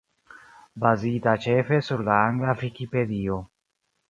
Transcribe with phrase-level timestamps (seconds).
[0.85, 3.39] Bazita ĉefe sur la angla Vikipedio.